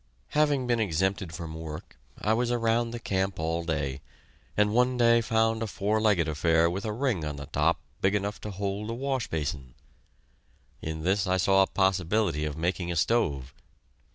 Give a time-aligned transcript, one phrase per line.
[0.29, 4.01] Having been exempted from work, I was around the camp all day,
[4.57, 8.15] and one day found a four legged affair with a ring on the top big
[8.15, 9.75] enough to hold a wash basin.
[10.81, 13.53] In this I saw a possibility of making a stove.